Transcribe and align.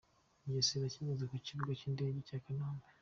Mugesera 0.43 0.83
akigezwa 0.87 1.23
ku 1.31 1.35
kibuga 1.45 1.71
cy’indege 1.79 2.19
cya 2.27 2.37
Kanombe 2.43 2.87